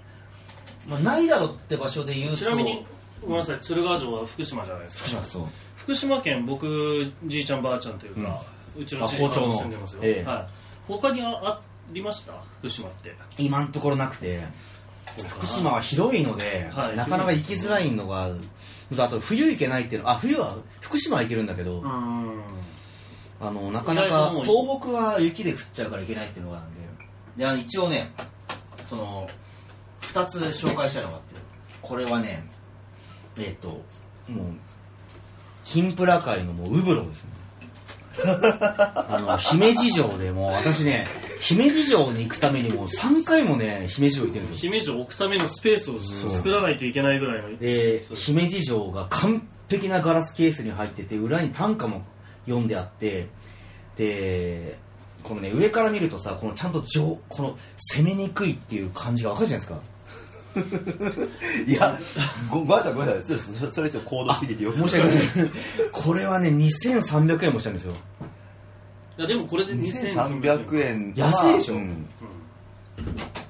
[0.89, 2.87] まあ、ないだろうって場所で言うとちなみに
[3.23, 5.03] ごめんなさい鶴ヶ城は福島じゃないですか。
[5.05, 5.47] 福島そう。
[5.77, 8.43] 福島県僕じいちゃんばあちゃんというか、
[8.79, 10.49] うちの父があ校長の住んでますよ、ええはい、
[10.99, 11.61] 他にああ
[11.93, 12.33] りました？
[12.59, 13.15] 福島って。
[13.39, 14.41] 今のところなくて。
[15.29, 18.31] 福島は広いので、はいなかなか行きづらいのが
[18.97, 27.55] あと冬行けないっていうのあ冬は福島は行けるんだけど、あのなかな意か東北は雪で降っちゃうからいけないっていうのがあるんで。
[27.57, 28.13] で一応ね
[28.89, 29.29] その
[30.03, 31.41] 2つ紹介したいのがあって。
[31.83, 32.45] これはね
[33.39, 33.69] えっ、と
[34.29, 34.55] もう
[35.65, 37.30] 金プラ界のもうウブロですね
[38.19, 41.07] あの姫路城でもう私ね
[41.41, 44.73] 姫路城に行くためにもう3回もね姫路城行ってるんですよ。
[44.73, 46.31] 姫路を置くためのスペースをそう。
[46.33, 47.57] 作らないといけないぐらいの。
[47.57, 52.03] で姫路城が完璧なガラスケースに入ってて裏に短歌も
[52.47, 53.29] 読んであって
[53.97, 54.79] で
[55.23, 57.57] このね上から見るとさこのちゃんと上この
[57.95, 59.83] 攻めにくいっていう感じが分かるじゃないですか
[61.67, 61.99] いや
[62.51, 63.39] ごごめんなさいごめんなさい。
[63.39, 64.73] そそそれちょっと高度すぎてよ。
[64.73, 65.51] く申し訳ない
[65.93, 67.95] これはね2300円もしたんですよ。
[69.19, 71.13] いやでもこれで2300円。
[71.17, 71.75] 安いでしょ。
[71.75, 72.07] うん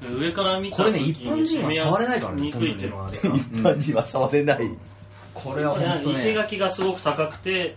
[0.06, 0.20] うん。
[0.20, 4.76] 上から見たこれね一般人は触れないからねにくいっていうのはあれか一般人は触れない。
[5.32, 7.76] これは本当生けね垣がすごく高くて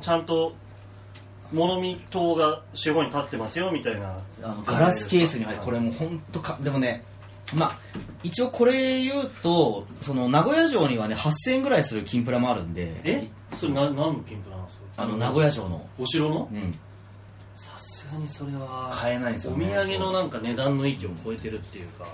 [0.00, 0.54] ちゃんと
[1.52, 4.18] 物見塔が四方に立ってますよみたいな。
[4.42, 7.04] あのガラスケースに入ってこれもう本当かでもね
[7.52, 7.78] まあ
[8.22, 13.00] 一応これ言うとその名古屋城にはね8000円ぐらいする金プラもあるんで。
[13.04, 13.28] え？
[13.58, 14.84] それな何の金プラなんですか？
[14.96, 15.86] あの名古屋城の。
[15.98, 16.48] お城の？
[16.50, 16.78] うん。
[17.54, 22.06] さすがにそれは買えないんですよおね土産のなんか値段の域を超えてるっていうか。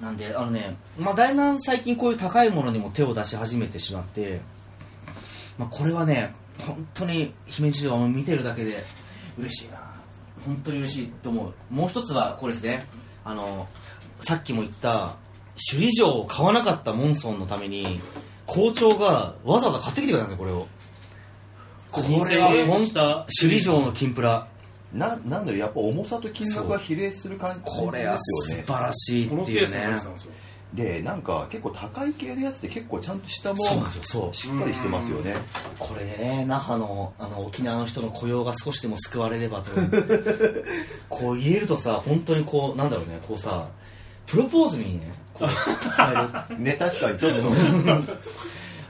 [0.00, 4.40] なんであのねまあだいぶ最近こういう高いものにも手を出し始めてしまって
[5.58, 8.82] まあこれはね本当に姫路城を見てるだけで
[9.38, 9.92] 嬉しいな。
[10.44, 11.74] 本当に嬉しいと思う。
[11.74, 12.88] もう一つはこれですね。
[13.24, 13.68] あの
[14.22, 15.16] さっきも言った
[15.70, 18.00] 首里城を買わなかったモンソンのために
[18.46, 20.66] 校長がわざわざ買ってきてくれたんですよこれを。
[21.90, 24.48] これは本2000円した首里城の金プラ。
[24.92, 28.64] ななんだろうやっぱ重さと金額が比例する感じこれはですよね。
[28.66, 29.98] 素晴らしいっていうね。
[30.74, 34.34] でなんか結構高い系のやつって結構ちゃんとしたもそうなんですよそう。
[34.34, 35.34] しっかりしてますよね。
[35.78, 39.70] これでね那覇のあの沖縄の人の雇用が少しでも救われればと。
[41.10, 43.68] こう言えるとさ本当にこうなんだろうねこうさ
[44.26, 45.48] プロポーズにねこう
[45.92, 46.12] 使
[46.50, 47.42] えるね確かにちょっと。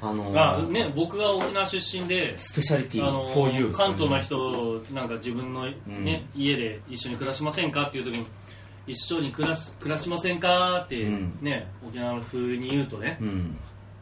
[0.04, 8.26] あのーあね僕が沖縄出身でスペシャリティあの you 関東の人なんか自分の、ね家で一緒に暮らしませんかっていう時に
[8.86, 11.38] 一緒に暮らし暮らしませんかって、うん。
[11.40, 13.56] ね沖縄の風に言うとね、うん。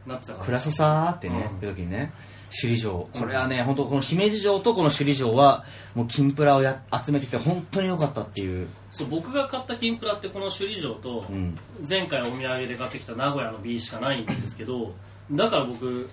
[0.07, 0.45] なってたから。
[0.47, 1.61] クラスさーってね、うん。
[1.61, 2.13] 言う時にね
[2.51, 3.09] 首里城。
[3.13, 5.65] これはね本当この姫路城とこの首里城は
[5.95, 11.57] もう金プラをや集めてきて本当に良かったっていう、そう僕が買った金プラってこの首里城と、うん、
[11.89, 14.95] 前回お土産で買ってきた名古屋の B しかないんですけど
[15.31, 16.11] だから僕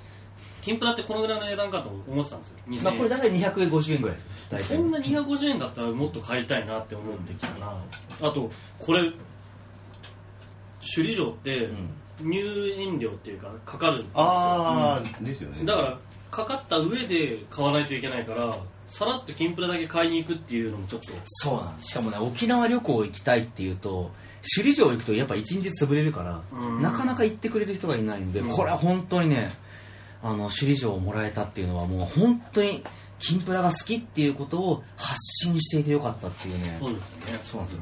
[0.61, 2.55] 金プラってこのぐらいの値段かと思ってたんですよ。
[2.67, 4.17] 2000円、まあこれ大体250円ぐらい
[4.51, 4.75] です。
[4.75, 7.73] そんな250円だったらもっと買いたいなって思ってきたな。
[8.21, 9.09] あとこれ
[10.93, 11.89] 首里城ってうん。
[12.19, 14.11] 入園料っていうかかかるんですよ。
[14.15, 15.63] ああ、ですよね。
[15.65, 15.99] だから
[16.31, 18.57] かかった上で買わないといけないから
[18.87, 21.11] さらっと金プラだけ買いに行くっていうのもちょっと。
[21.25, 21.89] そうなんです。
[21.89, 24.11] しかもね沖縄旅行行きたいっていうと
[24.55, 26.81] 首里城行くとやっぱ一日潰れるから、うん。
[26.81, 28.55] なかなか行ってくれる人がいないんで、うん。
[28.55, 29.51] これは本当にね
[30.23, 32.83] あの首里城をもらえたっていうのはもう本当に
[33.19, 36.77] 金プラが好きっていうことを発信していてよかったっていうね。
[36.79, 37.39] そうですね。
[37.43, 37.81] そうなんですよ。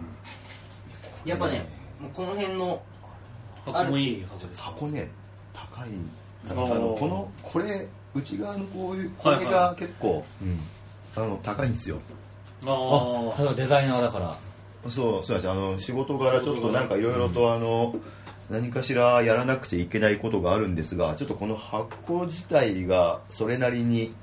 [1.26, 1.66] やっぱね
[2.02, 2.82] もうこの辺の
[3.66, 5.10] 箱もいいはずです箱ね
[5.54, 5.90] 高い。
[6.50, 9.46] あのこのこれ内側のこういうこれはい。
[9.46, 10.60] はが結構、うん
[11.16, 12.00] あの高いんですよ。
[12.66, 14.38] ああデザイナーだから。
[14.90, 17.96] そうそうですあの仕事柄ちょっとなんかいろいろとあの、
[18.50, 24.14] 何かしらやらなくちゃいけないことがあるんですがちょっとこの箱自体がそれなりに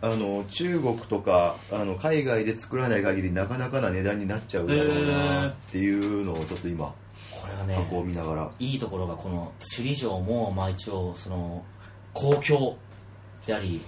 [0.00, 6.92] あの中国とかあの海外で作らない限りなかなかな値段になっちゃうだろうなっていうのをちょっと今
[7.30, 8.50] これがね箱を見ながら。
[8.58, 11.64] いいところがこの首里城もまあ一応その
[12.12, 12.76] 公共
[13.46, 13.80] であり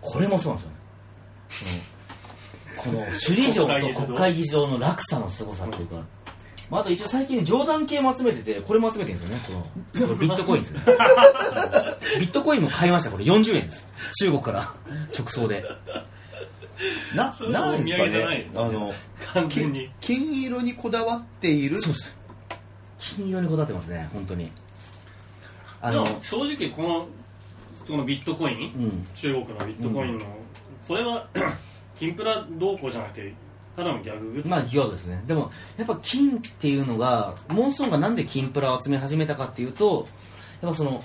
[0.00, 0.76] これもそうなんですよね
[2.76, 6.02] この首里城と国会議事堂の落差の凄さっていうか、
[6.70, 9.66] まあ、あと一応最近冗談系も集めててこれも集めてるんですよね。
[10.00, 10.80] このビットコインですね。
[12.18, 13.10] ビットコインも買いました。
[13.10, 13.86] これ40円です。
[14.20, 14.72] 中国から。
[15.16, 15.64] 直送で。
[17.14, 18.50] ななんですかね。
[18.54, 18.94] あの
[19.34, 19.90] 完全に。
[20.00, 21.82] 金色にこだわっている。
[21.82, 22.16] そうです
[22.98, 24.08] 金色にこだわってますね。
[24.12, 24.50] 本当に。
[25.82, 27.08] ああのの正直この
[27.86, 29.06] このビットコイン、うん。
[29.14, 30.26] 中国のビットコインの、
[30.90, 31.28] これは
[31.94, 33.32] 金プラどうこうじゃなくて
[33.76, 35.22] ただのギャググッズ、まあそうですね。
[35.24, 40.08] でもやっぱ金っていうのがモンソンがなんで金プラを集め始めたかっていうと
[40.60, 41.00] やっぱその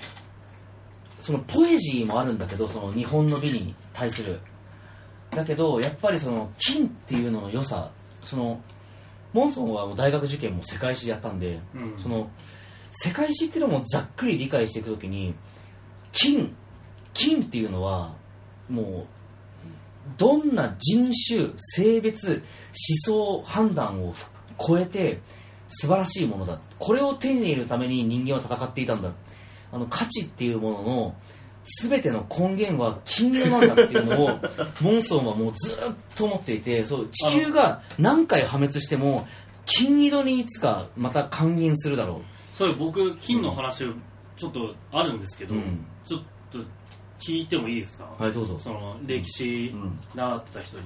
[1.20, 4.40] そのポエジーもあるんだけどその日本の美に対する。
[5.30, 7.92] だけどやっぱりその金っていうのの良さ
[8.24, 8.60] その
[9.32, 12.02] モンソンはもう大学受験も世界史でやったんで、うん。
[12.02, 12.28] その
[12.90, 15.32] 世界史っていうのもざっくり理解していくときに
[16.10, 16.52] 金
[17.14, 18.16] 金っていうのは
[18.68, 19.15] もう
[20.18, 22.44] どんな人種性別
[23.06, 24.14] 思想判断を
[24.58, 25.20] 超えて
[25.68, 26.60] 素晴らしいものだ。
[26.78, 29.12] これを手に入れるために人間は戦っていたんだ。
[29.72, 31.14] あの価値っていうものの
[31.82, 34.30] 全ての根源は金色なんだっていうのを
[34.80, 35.76] モンソンはもうずっ
[36.14, 39.26] と思っていてそう地球が何回破滅しても
[39.64, 43.92] 金色にいつかまた還元するだろそれ僕金の話を
[44.36, 45.84] ちょっとあるんですけど、うん。
[46.04, 46.58] ちょっと
[47.18, 48.58] 聞いてもいいですか、うはいどうぞ。
[48.58, 49.98] その歴史うん。
[50.14, 50.84] 習ってた人に、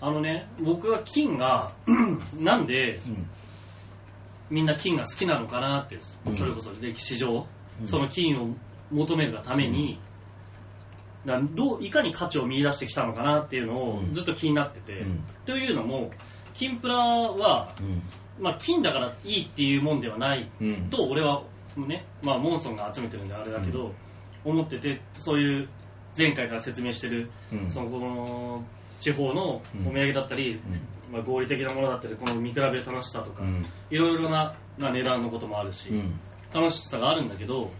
[0.00, 1.72] あのね僕は金が
[2.40, 3.30] なんでうん。
[4.50, 6.36] みんな金が好きなのかなって、うん。
[6.36, 7.46] それこそ歴史上、
[7.80, 7.86] うん。
[7.86, 8.48] その金を
[8.90, 9.98] 求めるがために、
[11.24, 14.12] だどういかに価値を見出してきたのかなっていうのをうん。
[14.12, 15.24] ずっと気になってて、うん。
[15.46, 16.10] というのも
[16.52, 17.70] 金プラは、
[18.38, 20.68] まあ、金だからいいっていうもんではないうん。
[20.68, 21.42] うんと俺は
[21.76, 23.92] ね、まあ、モンソンが集めてるんであれだけど、
[24.44, 25.68] 思っててそういう
[26.16, 27.70] 前回から説明してる、うん。
[27.70, 28.64] そのこの
[29.00, 30.60] 地方のお土産だったり、
[31.10, 33.64] まあ、合理的なものだったりこの見比べる楽しさとか、うん。
[33.90, 36.20] いろいろなな値段のこともあるし、うん。
[36.52, 37.70] 楽しさがあるんだけど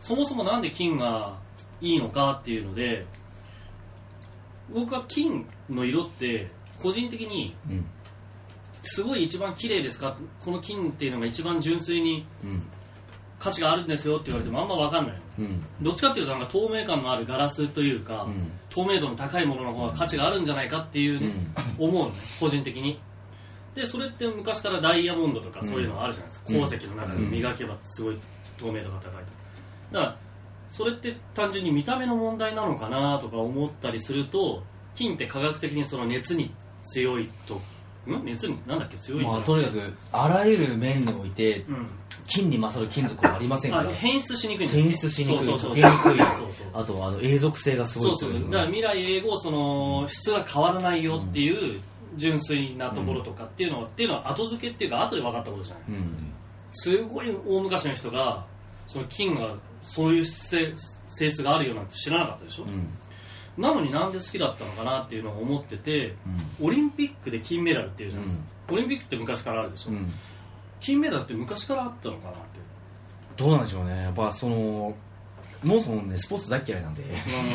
[0.00, 1.38] そもそもなんで金が
[1.80, 3.06] いいのかっていうので
[4.72, 7.86] 僕は金の色って個人的にうん。
[8.84, 10.16] すごい一番綺麗ですか？
[10.44, 12.62] この金っていうのが一番純粋にうん
[13.42, 15.16] 価値があるんですよって言われてもあんま分かんない。
[15.40, 15.66] うん。
[15.82, 18.52] どっちかっていうとなんか透明感のあるガラスというか、うん。
[18.70, 21.34] 透明度の高いものの方が価値があるんじゃないかっていう、ね
[21.76, 23.00] 思うのね個人的に。
[23.74, 26.60] でそれって昔からダイヤモンドとかそういうのがあるじゃないですか、うん。
[26.60, 28.18] 鉱石の中で磨けばすごい
[28.56, 29.32] 透明度が高いと。
[29.92, 30.16] だから
[30.68, 34.62] それって単純に見た目の問題なのかなとか思ったりすると
[34.94, 37.62] 金って科学的にその熱に強いとん
[38.06, 38.96] 熱になんだっけ？
[38.98, 41.86] 強いんまあだとにかくあらゆる面においてうん。
[42.26, 43.90] 金に勝る金属はありませんから。
[43.90, 46.22] あ変質しにくい変質しにくい溶けにくい。
[46.72, 48.44] あとあの永続性がすごいそうそう。
[48.44, 51.80] だから未来永劫その質が変わらないよっていう
[52.16, 55.84] 純粋なところとかっていうのは、っていうのは後付けっていうか後で分かったことじゃない。
[55.88, 56.32] うん。
[56.70, 58.46] すごい大昔の人が
[58.86, 60.72] その金がそういう性
[61.08, 62.88] 性質があるよなんて知らなかったでしょ、うん
[63.58, 66.14] なのになんで好きだったのかなっていうのを思ってて
[66.60, 66.66] うん。
[66.66, 70.12] オリンピックで金メダルっていうじゃないですか、オリンピックって昔からあるでしょ、うん。
[70.80, 72.40] 金メダルって昔からあったのかなって。
[73.36, 74.02] どうなんでしょうね。
[74.04, 74.94] やっぱその
[75.62, 77.04] モンソンねスポーツ大っ嫌いなんで。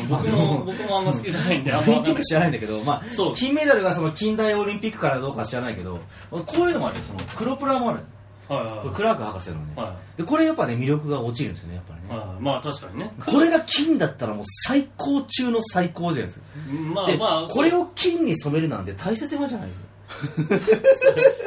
[0.08, 2.04] 僕も僕もあんま好きじゃないんで あオんま分かんない。
[2.06, 3.34] リンピック知らないんだけど、まあ、そう。
[3.34, 7.04] 金メダルがその近代オリンピックからどうか知らないけどこういうのもあるよ。
[7.04, 8.00] その黒プラもある
[8.48, 8.80] はいはい。
[8.80, 12.42] これクラーク博士のね、はでこれやっぱね魅力が落ちるんですよねやっぱりね、いはい。
[12.42, 13.12] まあ確かにね。
[13.24, 16.46] これが金だったらもう最高中の最高じゃないですか。
[16.66, 19.68] で、まあまあこれを金に染めるなんて大切手間じゃない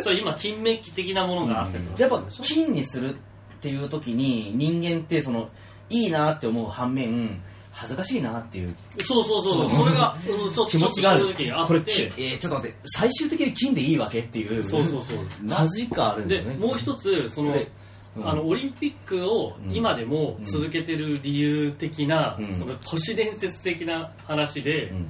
[0.01, 1.97] それ今金メッキ的なものがあったりとか。
[1.97, 3.17] すやっぱ金にするっ
[3.61, 5.49] ていう時に人間ってその
[5.89, 8.75] いいなって思う反面恥ずかしいなっていう。
[8.99, 9.69] そうそうそう。
[9.69, 11.25] それが、うん、そう気持ちがある。
[11.55, 14.63] あこれ金、えーちょっと待って最終的に金でいいわけっていう。
[14.63, 15.25] そうそうそう。
[15.49, 16.57] 恥かあるんだでよね。
[16.57, 17.71] もう一つその、で
[18.17, 18.29] うん。
[18.29, 22.55] あのオリンピックを今でも続けてる理由的な、うん。
[22.57, 25.07] その都市伝説的な話で、うん。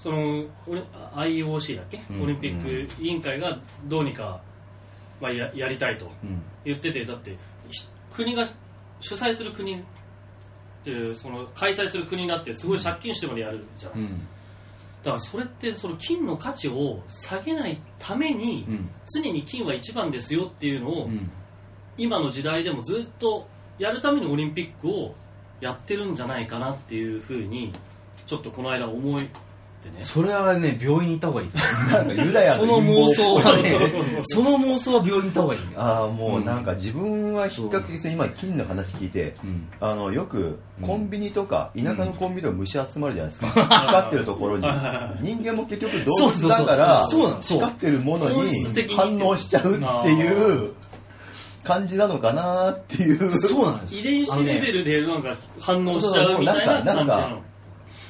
[0.00, 0.44] その
[1.14, 2.22] IOC だっけ、うん。
[2.22, 4.40] オリンピック委員会がどうにか、
[5.20, 6.42] まあ、ややりたいとうん。
[6.64, 7.36] 言っててだって
[7.68, 8.46] ひ国が
[9.00, 9.82] 主催する国
[10.82, 14.08] ってその開催する国だってすごい借金してまでやるじゃない、うん。
[15.02, 18.90] だからそれってその金の価値を下げないために、うん。
[19.14, 21.30] 常に金は一番ですよっていうのを、うん。
[21.96, 23.46] 今の時代でもずっと
[23.78, 25.14] やるためにオリンピックを
[25.60, 27.72] やってるんじゃないかなっていうふうに
[28.26, 29.28] ちょっとこの間思い
[29.88, 30.04] ってね。
[30.04, 31.48] それはね病院に行った方がいい。
[31.90, 33.76] なんかユダヤその妄想はね
[34.28, 39.46] その妄想は病院に行った方がいいああもうなんか自分は比較的今金の話聞いてう。
[39.46, 43.48] んあのよくコンビニとか田舎のコンビニでも虫集まるじゃないですか。
[43.48, 44.66] 光ってるところに。
[45.20, 47.06] 人間も結局動物だから
[47.40, 48.52] 光ってるもの本に。
[48.96, 50.72] 反応しちゃうっていう
[51.64, 53.40] 感じなのかなっていう。
[53.40, 53.94] そうなんです。
[53.96, 57.42] 遺伝子レベルルでなんか反応しちゃうみたいな感じななんかの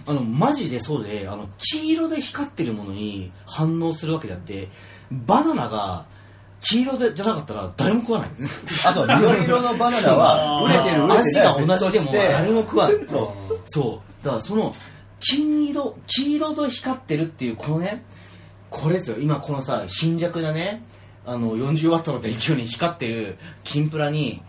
[0.07, 4.69] あのマジでそうであの黄色で光ってるものに反応するわけであって
[5.11, 6.07] バナナが
[6.63, 8.31] 黄色でじゃなかったら誰も食わない。
[8.87, 12.97] あと緑色のバナナは売れてる売れて味ないが同じでも誰も食わない。
[13.11, 13.35] そ
[13.67, 14.25] そう。
[14.25, 14.75] だからその
[15.19, 18.05] 金色黄色と光ってるっていうこのね
[18.71, 19.17] これですよ。
[19.21, 20.85] 今このさ貧弱なね
[21.27, 24.43] あの40ワットの電球に光ってる金プラに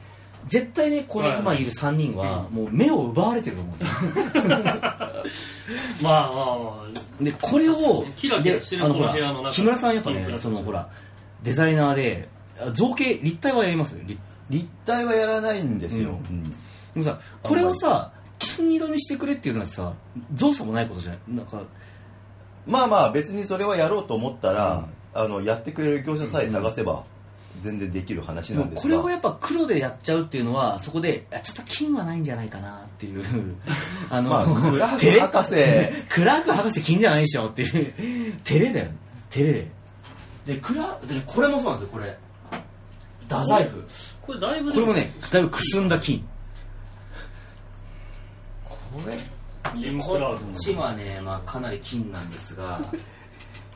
[0.47, 3.75] 絶対ねこれ今いる3人はもう目を奪われてると思う。
[3.75, 4.63] んだよ
[6.01, 6.85] まあまあま
[7.21, 9.47] でこれをキラキラしてるであのほこの部屋の中。
[9.47, 10.89] ら木村さんやっぱねそのほら
[11.43, 12.29] デザイナーで
[12.59, 13.97] あ造形立体はやります？
[14.05, 16.15] 立立体はやらないんですよ、うん。
[16.15, 16.49] うん。
[16.49, 16.55] で
[16.95, 19.93] もさこれをさ金色にしてくれっていうのはさ
[20.35, 21.19] 造作もないことじゃない？
[21.29, 21.61] なんか
[22.65, 27.03] まあまあ別にそれはやろうと思ったら、あのやってくれる業者さえ探せば
[27.61, 28.81] 全然できる話なんですが。
[28.81, 33.23] これをやっぱ黒でやっちゃうっていうのはそこであちょっと金はないんじゃないかなっていう。
[34.09, 36.03] あの、まあクラーク博士。
[36.09, 37.81] クラーク博士金じゃないでしょってい
[38.29, 38.39] う。
[38.43, 38.91] 照れだよ。
[39.29, 39.67] 照れ。
[40.45, 42.17] でクラでねこれもそうなんですよこれ。
[43.21, 43.83] 太宰府
[44.21, 46.25] これだいぶこれもねだいぶくすんだ金。
[48.67, 49.17] これ？
[50.05, 52.81] こラっちはね、まあ、かなり金なんですが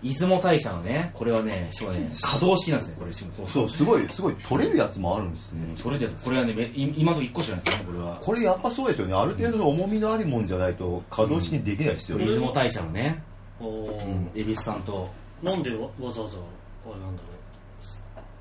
[0.03, 5.67] 出雲大社のねこれはねしかもね 可動式なんですねこれしかもそうすごいすごい取れるやつもあるんですね。
[5.69, 8.17] うんそれでこれはね今のとこ1個しかないですねこれは。
[8.21, 9.13] これやっぱそうですよね。
[9.13, 13.23] ある程度の重みのあるもんじゃないと可動式にできないですよね、出雲大社のね
[14.35, 15.09] 恵比寿さんと。
[15.41, 16.37] なんでわわざわざ
[16.85, 17.29] あれなんだろ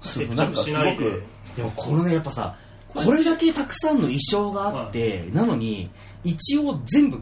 [0.03, 0.07] う。
[0.07, 1.05] 接なんかすご着しないで。
[1.05, 1.23] く
[1.57, 2.57] でもこのねやっぱさ
[2.95, 5.91] これだけたくさんの衣装があって、なのに
[6.25, 7.21] 一応全部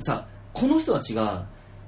[0.00, 1.46] さこの人たちが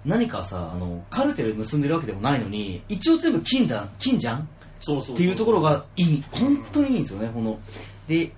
[0.08, 4.48] 何かさあのカルテル結んでるわけでもないのに一応全部金じゃん金じゃん？
[4.80, 7.58] そうそうそうっていうところがいい本当にいいんですよねこの
[8.06, 8.32] で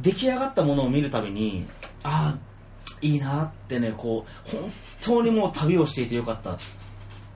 [0.00, 1.66] 出来上がったものを見るたびに
[2.02, 2.38] ああ
[3.02, 6.58] いいなってねこう本当にもう旅をしていてよかったっ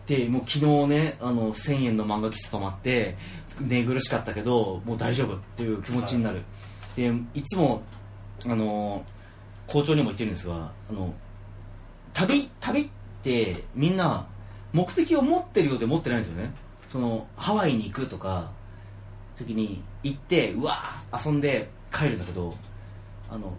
[0.07, 3.17] てもう昨日ねあの1000円の漫画喫茶泊まって
[3.61, 6.41] 寝苦しかったけどもう大丈夫っていう気持ちになる、
[6.97, 7.83] でいつも
[8.47, 9.05] あの
[9.67, 11.13] 校長にも言ってるんですがあの
[12.15, 13.00] 旅旅って
[13.75, 14.27] みんな
[14.73, 16.53] 目的を持ってるようで持ってないんですよね。
[16.89, 18.51] そのハワイに行くとか
[19.37, 22.55] 時に行ってうわ遊んで帰るんだけど
[23.31, 23.57] あの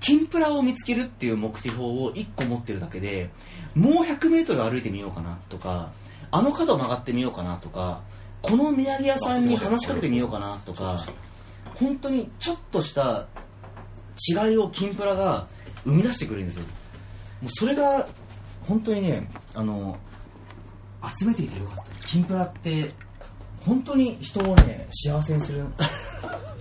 [0.00, 3.30] 金プラを見つけるっていう目標を1個持ってるだけで
[3.74, 5.92] もう 100m 歩いてみようかなとか
[6.30, 8.02] あの角曲がってみようかなとか
[8.42, 11.04] この土産屋さんに話しかけてみようかなとか
[11.74, 13.26] 本当にちょっとした
[14.28, 15.48] 違いを金プラが
[15.84, 16.64] 生み出してくれるんですよ。
[17.44, 18.06] もうそれが
[18.66, 19.98] 本当にねあの
[21.18, 22.08] 集めていてよかった。
[22.08, 22.90] 金プラって
[23.60, 25.74] 本当に人をね幸せにするん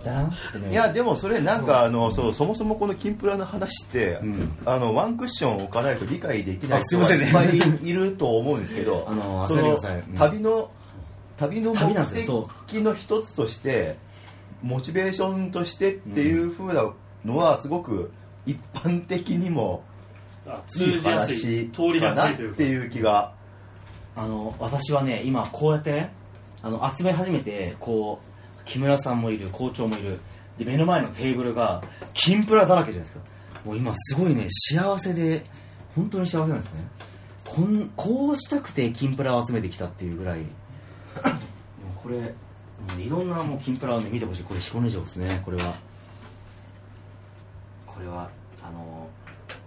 [0.03, 0.71] だなってね。
[0.71, 4.57] いやでもそれなんかあのそうそもそもこの金プラの話って、うん。
[4.65, 9.79] あのワンクッション置かないと理解できない人がいっぱいいると思うんですけど あのその
[10.17, 10.69] 旅の
[11.37, 13.97] 旅の目的の一つとして
[14.61, 16.91] モチベーションとしてっていう風な
[17.23, 18.11] のはすごく
[18.45, 19.83] 一般的にも
[20.67, 22.57] 通じやすい話通りやすいというか。
[22.57, 23.33] ていう気が。
[24.15, 26.13] あの私はね今こうやってね
[26.61, 30.19] あの集め始めてこう木村さんもいる校長もいる。
[30.57, 33.25] で目の前のテーブルが金プラだらけじゃないですか。
[33.65, 35.43] もう今すごいね幸せで
[35.95, 36.87] 本当に幸せなんですね。
[37.45, 40.39] こんこうしたくて金プラを集めてきたっていうぐらい。
[40.39, 40.47] もう
[42.03, 42.33] これ
[42.97, 44.43] いろんなもう金プラをね見てほしい。
[44.43, 45.73] これ彦根城ですねこれは。
[47.87, 48.29] これは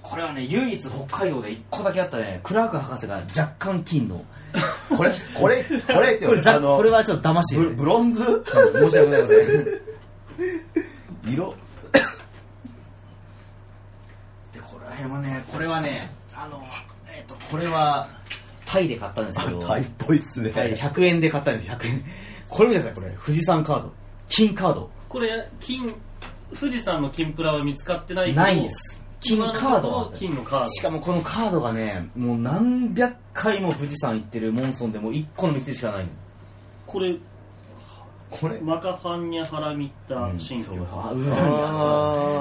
[0.09, 0.90] これはね唯一北
[1.25, 2.38] 海道で1個だけあったね。
[2.45, 4.25] クラーク博士が若干金の。
[4.97, 8.45] これこれこれって これざあのこれはちょっと騙してるブブロンズ？
[8.47, 9.66] 申し訳ございません
[11.27, 11.55] 色？
[14.55, 16.64] でこれはねこれはねあの
[17.09, 18.07] えっ、とこれは
[18.64, 19.59] タイで買ったんですけど。
[19.66, 20.51] タイっぽいっすね。
[20.51, 21.75] タイで100円で買ったんですよ。
[21.75, 22.05] 100円。
[22.49, 23.16] これ見てくださいこれ。
[23.25, 23.92] 富士山カード。
[24.29, 24.88] 金カード。
[25.09, 25.92] これ金
[26.59, 28.40] 富士山の金プラは見つかってないけど。
[28.40, 36.09] ないんです金カードは金のカードしかもこのカードがねもう何百回も富士山行ってるモンソンでもう1個の店しかないの。
[36.87, 37.17] これ
[38.31, 38.61] これ？
[38.61, 40.79] マカファンニャハラミッタ新居、そう。
[40.93, 41.17] あはう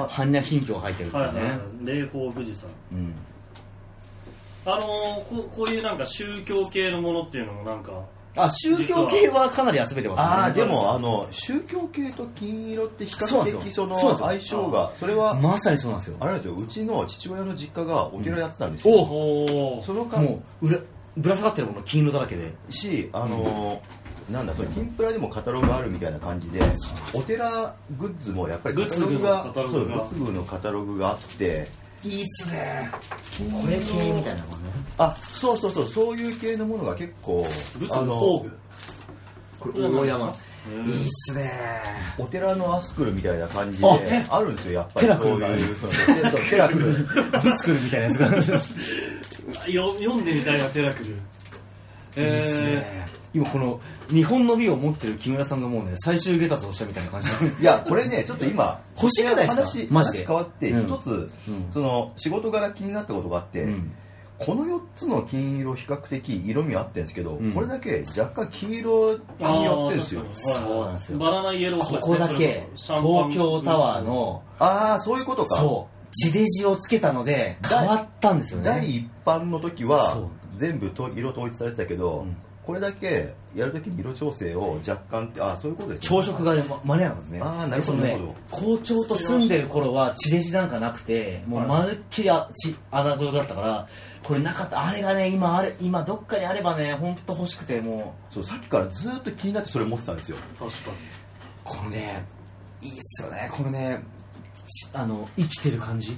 [0.05, 1.59] あ般若品評が入ってるからね、いはいはい。
[1.85, 2.69] 霊峰富士山。
[2.91, 3.13] うん。
[4.65, 4.83] あのー
[5.25, 7.91] ここういうなんか宗教系のものっていうのもなんか
[8.35, 10.23] あ宗教系はかなり集めてますね。
[10.23, 16.17] ああでもあの宗教系と金色って比較的その相性がそれはまさにそうなんですよ。
[16.19, 16.55] あれなんですよ。
[16.55, 20.79] うちの父親の実家がお寺やってたんですよ、おおその間もう裏
[21.17, 22.53] ぶら下がってるもの金色だらけで。
[22.69, 23.81] しあの
[24.29, 26.59] なんだその金プラでもカタログがあるみたいな感じで
[27.13, 31.67] お寺グッズもやっぱりグが仏具のカタログがそう仏具のカタログがあって
[32.05, 32.89] いいっすね。
[33.61, 34.69] これ系みたいなもんね。
[34.97, 35.89] あそうそうそう。
[35.89, 37.43] そういう系のものが結構
[37.79, 39.71] 仏あの具工具。
[39.71, 40.33] これ大山。
[40.67, 41.51] いいっすね。
[42.17, 43.87] お寺のアスクルみたいな感じで
[44.29, 45.07] ああるんですよやっぱり。
[45.07, 46.91] テラクルがそういうそうそうテラクル。
[46.93, 48.61] ブツクルみたいなやつが。
[49.65, 52.21] 読んでみたいなテラクル。
[52.23, 53.07] ね。
[53.33, 57.27] 今この日本の美を持ってる木村さんがもうね最終下達をしたみたいな感じ。
[57.61, 59.55] いやこれねちょっと今欲しくないですか？
[59.55, 60.25] 話マジで。
[60.25, 60.87] 話変わってうん。
[60.87, 61.71] 一つ、うん。
[61.73, 63.91] その仕事柄気になったことがあって、うん。
[64.37, 67.53] この4つの金色比較的色味はあってるんですけど、うん。
[67.53, 69.19] これだけ若干黄色に
[69.63, 70.25] 寄ってるんですよ。
[70.33, 71.17] そうなんですよ。
[71.19, 75.57] バナナイエローここだけ東京タワーのああそういうことか。
[75.57, 78.65] そう地デジをつけたので変わったんですよね。
[78.65, 80.17] 第一版の時は
[80.55, 86.07] 全部と色統一されてたけど、うんこれだけやるときに色調整を若干ってああそういうことですね。
[86.07, 87.39] 朝食が、ね、ま間に合わなかったんですね。
[87.41, 88.35] あーなるほどでそのね。
[88.49, 93.87] 校長と住んでる頃は地デジなんかなくてもうまるっきりあちアナログだったから
[94.23, 94.83] これなかった。
[94.83, 100.37] あれがね今あれ今どっかにあればね本当欲しくてもそうさっきからずっと気になってそれ持ってたんですよ。
[100.57, 100.93] 確かう
[101.63, 102.25] このね
[102.81, 103.49] いいっすよね。
[103.51, 104.03] このね
[104.67, 106.11] しあの生きてる感じ。
[106.13, 106.17] に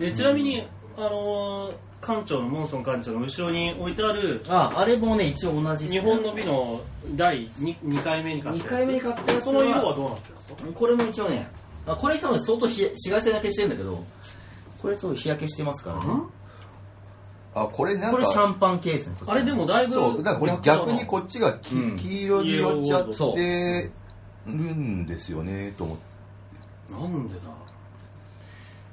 [0.00, 0.66] えちなみに
[0.96, 5.90] あのー館長のモンソン館長の後ろに置いてあるああれもね一応同じね。
[5.90, 6.80] 日本の美の
[7.16, 10.72] 第 2, 2回目に買った2回目に買ったやつはその色はどうなってるんですか？
[10.78, 11.48] これも一応ね
[11.86, 14.04] あこれ多分相当日紫外線焼けしてるんだけど
[14.80, 16.22] これ日焼けしてますからね。
[17.54, 21.96] あこれなんかこれシャンパンケースあれでもだいぶそうだからこれ逆にこっちがき、うん。
[21.96, 23.90] 黄色に寄っちゃって
[24.46, 27.40] るんですよねと思ってなんでだ。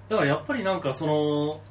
[0.09, 1.61] だからやっぱりなんかその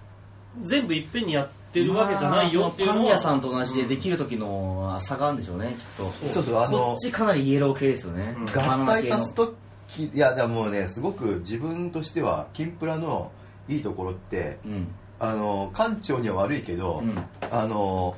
[0.62, 6.12] 全部いっぺんにやってるわけじゃないよっていうまあのは、そパン屋さんと同じでできる時の差があるんでしょうねきっと。
[6.28, 8.36] そうそうあのこっちかなりイエロー系ですよね。
[8.38, 8.44] うん。
[8.44, 9.54] 合体さすと
[9.98, 13.30] いやだからもうねすごく自分としては金プラの
[13.68, 14.88] いいところってうん。
[15.20, 17.16] あの館長には悪いけど、うん。
[17.50, 18.16] あの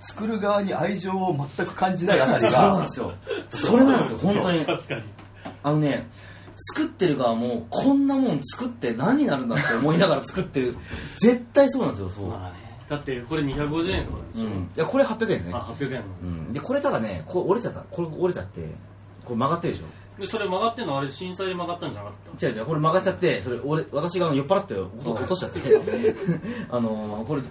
[0.00, 3.14] 作る側に愛情を全く感じないあたりそうなんがですよ。
[3.48, 4.64] それなんですよ本当に。
[4.66, 5.02] 確かに。
[5.62, 6.08] あのね
[6.56, 10.76] 作ってる側もこんなもん作って何になるんだって思いながら作ってる。
[11.20, 12.64] 絶対そうなんですよそう、まあね。
[12.88, 15.28] だってこれ250円とかでしょ、うん、いやこれ800円。
[15.28, 15.92] ですねあ800円。
[15.92, 17.80] のうん、でこれただねこれ折れちゃった。
[17.90, 18.60] これ折れちゃって
[19.24, 19.86] これ曲がってるでしょ。
[20.20, 22.46] でそれ曲がってんのあれ震災で曲がったんじゃなかった？
[22.46, 25.60] 違う違うこれ曲がっちゃってそれ俺私が酔っ払って落と落としちゃって。
[26.70, 27.42] あのーこれ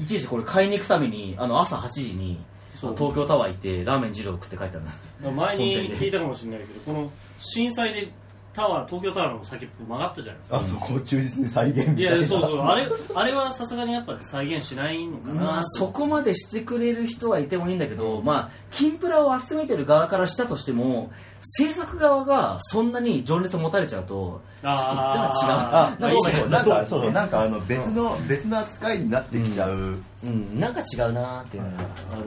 [0.00, 2.38] いちいちこれ買いに行くためにあの朝8時に
[2.76, 4.98] 東京タワー行ってラーメン二郎食って帰ったんです。
[5.34, 8.10] 前に聞いたかもしれないけどこの震災で
[8.52, 10.58] タワー東京タワーの先っぽ曲がったじゃないですか。
[10.58, 12.00] あそこを忠実に再現みたいな。
[12.00, 12.60] いやそうそう。
[12.60, 26.18] あれあれはさすがにやっぱ再現しないのかな、まあそこまでしてくれる人はいてもいいんだけど、まあ金プラを集めてる側からしたとしても制作側がそんなに情熱を持たれちゃうとちょっとあだあから違う。
[26.20, 27.12] そうなんかそうそう。
[27.12, 31.76] なんかあの別の、別の扱いになってきちゃう、うん、なんか違うなーっていうのが
[32.12, 32.24] ある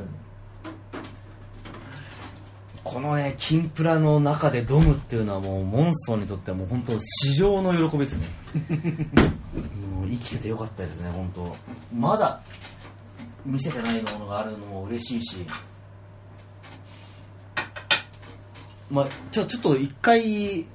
[2.83, 8.25] このね金プラの中でドムっていうのはもうモンソンにとってはもう本当市場の喜びですね。
[9.95, 11.55] もう生きててよかったですね本当。
[11.95, 12.41] まだ
[13.45, 15.45] 見せてないものがあるのも嬉しいし。
[18.89, 20.65] まあちょちょっと一回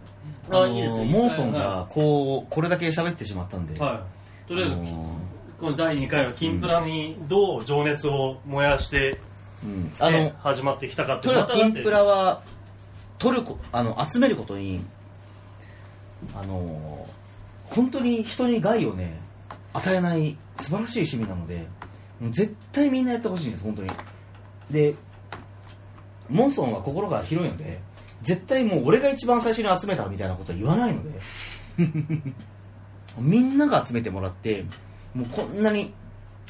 [0.48, 1.20] あのあいいですよ一回。
[1.20, 4.06] モンソンがはこうこれだけ喋ってしまったんで、は
[4.46, 4.48] い。
[4.48, 5.18] とりあえず、あの
[5.60, 9.18] この第2回は金プラにどう情熱を燃やして、
[9.64, 9.92] うん。
[9.98, 11.28] あの、ね始まってきたかって。
[11.28, 12.42] とにかく金プラはは
[13.18, 14.84] 取るこあの集めることに
[16.34, 17.06] あの
[17.64, 19.20] 本当に人に害をね
[19.72, 21.66] 与えない素晴らしい趣味なので
[22.20, 23.90] もう絶対みんなやってほしいんです本当に。
[24.70, 24.94] で
[26.28, 27.80] モンソンは心が広いので
[28.22, 31.20] 絶対もう俺が一番最初に集めたみたいなことは言わないので
[33.18, 34.64] みんなが集めてもらって
[35.14, 35.92] もうこんなに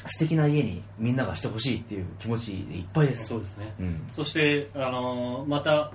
[0.07, 3.27] 素敵な家にみんながしてほしいっていう気持ちでいっぱいです。
[3.27, 4.07] そうですね、うん。
[4.11, 5.91] そして、あのーまた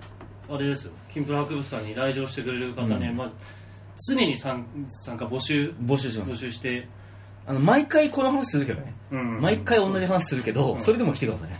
[0.49, 0.93] あれですよ。
[1.13, 3.17] 金プラ博物館に来場してくれる方ね、うん。
[3.17, 3.33] まあ、
[4.09, 4.67] 常に参
[5.05, 5.73] 参加募集。
[5.83, 6.33] 募集します。
[6.33, 6.89] 募集して、
[7.47, 9.41] あの毎回この話するけどね、うん。
[9.41, 10.81] 毎回同じ話するけど、うん。
[10.81, 11.51] それでも来てください、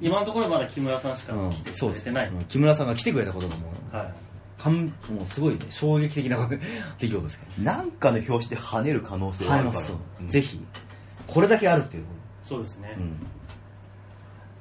[0.00, 1.50] 今のところまだ木村さんしかうん。
[1.50, 2.06] 来てくそうです。
[2.06, 2.44] れてない、うん。
[2.44, 4.12] 木村さんが来てくれたことがもう,、はい
[4.64, 6.48] かんもうすごいね衝撃的な
[6.98, 9.90] 出来事ですかなんかの表紙で跳ねる可能性らがあるから、う、
[10.20, 10.28] うん。
[10.28, 10.64] ぜひ
[11.26, 12.04] これだけあるっていう、
[12.44, 13.04] そうですね、うん、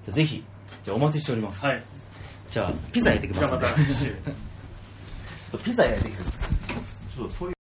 [0.05, 0.43] じゃあぜひ
[0.83, 1.83] じゃあお待ちしております、はい。
[2.51, 4.05] じゃあピザ焼いてきじゃあますんでまた来週。
[4.05, 4.15] ちょっ
[5.51, 6.23] とピザ焼いてきて。
[6.23, 7.53] くださいちょっとそういう